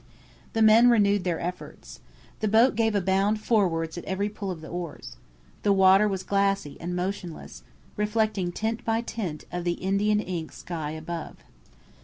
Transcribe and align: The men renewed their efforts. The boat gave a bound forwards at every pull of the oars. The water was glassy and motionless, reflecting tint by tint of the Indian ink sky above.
The 0.53 0.63
men 0.63 0.89
renewed 0.89 1.25
their 1.25 1.39
efforts. 1.39 1.99
The 2.39 2.47
boat 2.47 2.73
gave 2.75 2.95
a 2.95 3.01
bound 3.01 3.39
forwards 3.39 3.99
at 3.99 4.05
every 4.05 4.29
pull 4.29 4.49
of 4.49 4.59
the 4.61 4.67
oars. 4.67 5.15
The 5.61 5.71
water 5.71 6.07
was 6.07 6.23
glassy 6.23 6.75
and 6.81 6.95
motionless, 6.95 7.61
reflecting 7.97 8.51
tint 8.51 8.83
by 8.83 9.01
tint 9.01 9.43
of 9.51 9.63
the 9.63 9.73
Indian 9.73 10.19
ink 10.19 10.53
sky 10.53 10.89
above. 10.89 11.35